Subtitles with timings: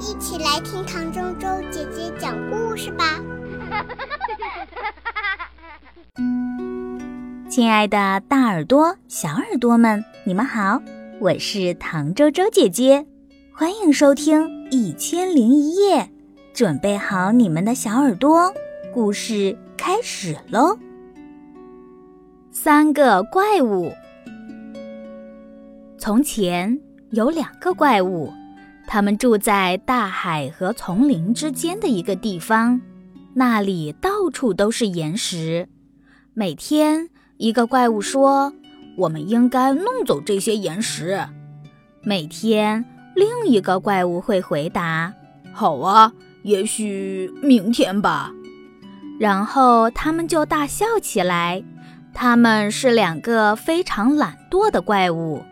[0.00, 3.20] 一起来听唐周周姐姐讲故事吧。
[7.48, 10.82] 亲爱的，大耳朵、小耳朵们，你们好，
[11.20, 13.06] 我是唐周周姐姐，
[13.52, 16.02] 欢迎收听《一千零一夜》，
[16.52, 18.52] 准备好你们的小耳朵，
[18.92, 20.76] 故事开始喽。
[22.50, 23.92] 三个怪物。
[25.96, 26.80] 从前
[27.10, 28.32] 有两个怪物，
[28.86, 32.80] 他们住在大海和丛林之间的一个地方，
[33.34, 35.68] 那里到处都是岩石。
[36.32, 37.08] 每天，
[37.38, 38.52] 一个怪物说
[38.96, 41.26] ：“我们应该弄走这些岩石。”
[42.02, 45.12] 每天，另一个怪物会回答
[45.52, 48.32] ：“好啊，也许明天吧。”
[49.18, 51.64] 然后他们就大笑起来。
[52.16, 55.42] 他们是两个非常懒惰的怪物。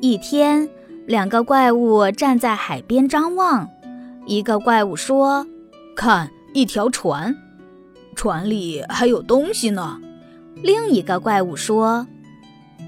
[0.00, 0.68] 一天，
[1.08, 3.66] 两个怪物站在海边张望。
[4.26, 5.46] 一个怪物说
[5.96, 7.34] ：“看，一条船，
[8.14, 9.98] 船里还有东西呢。”
[10.62, 12.06] 另一个怪物说：“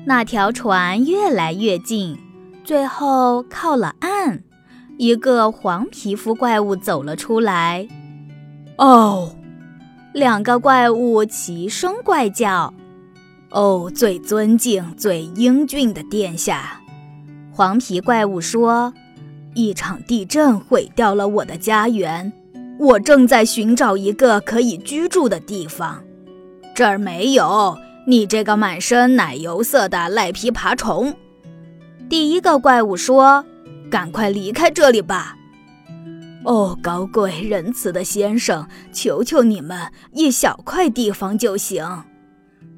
[0.05, 2.19] 那条船越来越近，
[2.63, 4.43] 最后靠了岸。”
[4.99, 7.89] 一个黄皮肤怪物走了出来。
[8.77, 9.35] 哦，
[10.13, 12.75] 两个怪物齐声怪叫
[13.49, 16.77] ：“哦，最尊敬、最英俊的殿下！”
[17.61, 18.95] 黄皮怪物说
[19.53, 22.33] ：“一场地震毁掉了我的家园，
[22.79, 26.03] 我正在寻找一个可以居住的地方。
[26.75, 31.15] 这儿没有你这个满身奶油色的赖皮爬虫。”
[32.09, 33.45] 第一个怪物说
[33.93, 35.37] ：“赶快离开这里吧！”
[36.45, 42.05] 哦，高贵仁慈的先生，求求你们，一小块地方就行。”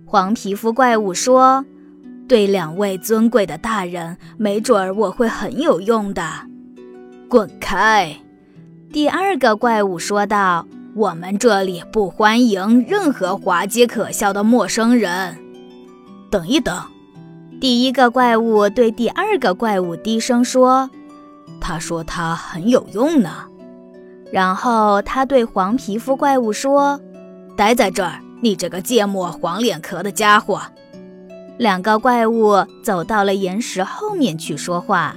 [0.05, 1.64] 黄皮肤怪物说。
[2.28, 6.23] 对两位尊贵的大人，没准儿我会很有用的。
[7.29, 8.17] 滚开！
[8.92, 15.36] 第二个怪物说道：“我们这里不欢迎任何滑稽可笑的陌生人。”
[16.30, 16.74] 等一等！
[17.61, 20.91] 第一个怪物对第二个怪物低声说
[21.61, 23.30] ：“他说他很有用呢。”
[24.33, 27.01] 然后他对黄皮肤怪物说
[27.57, 30.61] ：“待在这儿，你这个芥末黄脸壳的家伙。”
[31.62, 35.14] 两个怪物走到了岩石后面去说话，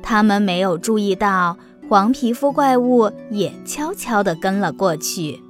[0.00, 1.56] 他们没有注意到
[1.88, 5.42] 黄皮肤怪物也悄悄地跟了过去。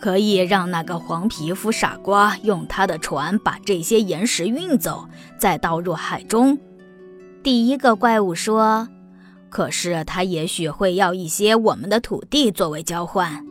[0.00, 5.06] 可以让那个黄皮肤傻瓜用他的船把这些岩石运走，
[5.38, 6.58] 再倒入海中。
[7.42, 8.88] 第一个怪物说
[9.50, 13.44] ：“可是他也许会要一些我们的土地作为交换。”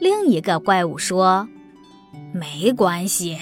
[0.00, 1.46] 另一个怪物说
[2.32, 3.36] ：“没关系。”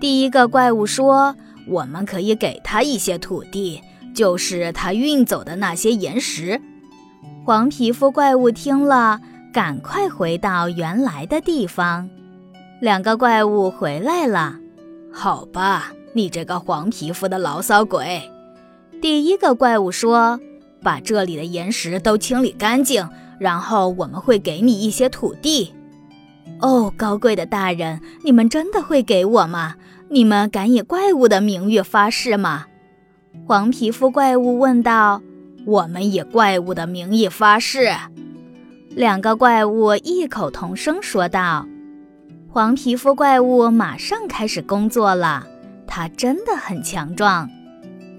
[0.00, 1.36] 第一个怪物说
[1.68, 3.82] ：“我们可以给他一些土地，
[4.14, 6.58] 就是他运走的那些岩石。”
[7.44, 9.20] 黄皮肤怪物听了，
[9.52, 12.08] 赶快回到原来的地方。
[12.80, 14.56] 两个怪物回来了。
[15.12, 18.22] 好吧，你这个黄皮肤的牢骚鬼！
[19.02, 20.40] 第一个怪物说
[20.82, 23.06] ：“把这里的岩石都清理干净，
[23.38, 25.74] 然后我们会给你一些土地。”
[26.60, 29.76] 哦，高贵的大人，你们真的会给我吗？
[30.10, 32.66] 你们敢以怪物的名誉发誓吗？
[33.46, 35.22] 黄皮肤怪物问道。
[35.66, 37.92] 我们以怪物的名义发誓。
[38.90, 41.66] 两个怪物异口同声说道。
[42.48, 45.46] 黄皮肤怪物马上开始工作了，
[45.86, 47.48] 他真的很强壮。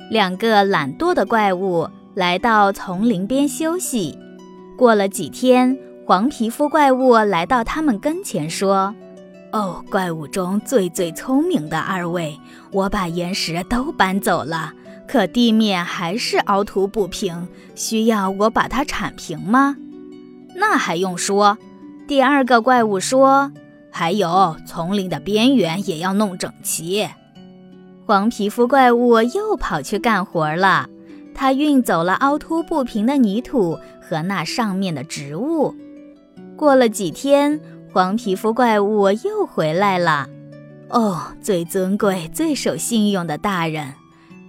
[0.09, 4.17] 两个懒惰的怪物来到丛林边休息。
[4.77, 8.93] 过了几天，黄皮肤怪物来到他们跟前说。
[9.51, 12.37] 哦，怪物中最最聪明的二位，
[12.71, 14.73] 我把岩石都搬走了，
[15.07, 19.75] 可地面还是凹凸不平，需要我把它铲平吗？
[20.55, 21.57] 那还用说。
[22.07, 23.51] 第二个怪物说
[23.91, 27.07] ：“还有，丛林的边缘也要弄整齐。”
[28.05, 30.89] 黄皮肤怪物又跑去干活了，
[31.33, 35.73] 他运走了凹凸不平的泥土和那上面的植物。
[36.61, 37.59] 过了几天。
[37.91, 40.27] 黄皮肤怪物又回来了，
[40.89, 43.95] 哦，最尊贵、最守信用的大人，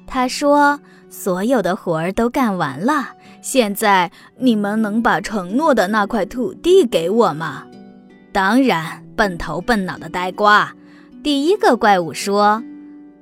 [0.06, 0.78] 他说
[1.10, 3.08] ：“所有的活儿都干完了，
[3.40, 7.64] 现在你们能把承诺的那块土地给我吗？”
[8.30, 10.72] 当然，笨头笨脑的呆瓜。
[11.24, 12.62] 第一个怪物说：“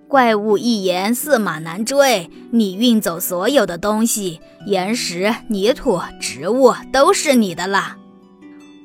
[0.07, 7.97] 怪物一言驷马难追，你运走所有的东西，岩石、泥土、植物都是你的了。”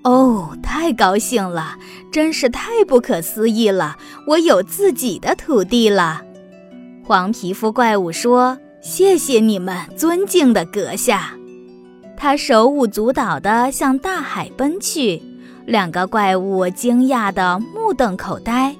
[0.06, 1.78] 哦，太高兴了，
[2.12, 3.98] 真是太不可思议了！
[4.28, 6.22] 我有自己的土地了。
[7.04, 11.32] 黄皮肤怪物说：“谢谢你们，尊敬的阁下。”
[12.16, 15.20] 他手舞足蹈地向大海奔去。
[15.66, 18.76] 两个怪物惊讶得目瞪口呆。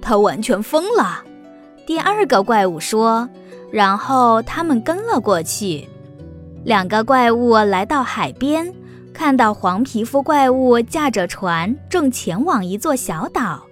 [0.00, 1.22] 他完全疯了，
[1.86, 3.28] 第二个怪物说。
[3.70, 5.86] 然后他们跟了过去。
[6.64, 8.72] 两个怪物来到海边，
[9.16, 13.62] 看到黄皮肤怪物驾着船正前往一座小岛，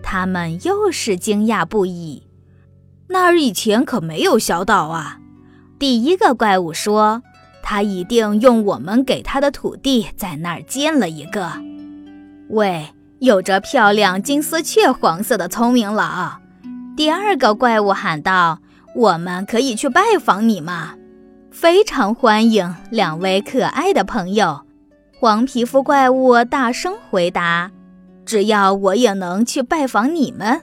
[0.00, 2.22] 他们又是惊讶不已。
[3.08, 5.18] 那儿以前可没有小岛啊！
[5.76, 7.20] 第一个怪物说
[7.64, 11.50] ：“他一定用我们给他的土地在那儿建了一个。”
[12.50, 12.86] 喂，
[13.18, 16.38] 有着漂亮金丝雀黄色的聪明佬！
[16.96, 18.60] 第二个怪物喊道
[18.94, 20.94] ：“我们可以去拜访你吗？”
[21.50, 24.60] 非常欢迎两位可爱的朋友。
[25.22, 27.70] 黄皮肤怪物大声回答
[28.26, 30.60] ：“只要我也能去拜访你们。”